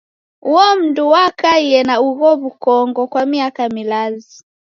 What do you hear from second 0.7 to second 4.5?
mndu wakaie na ugho w'ukongo kwa miaka milazi.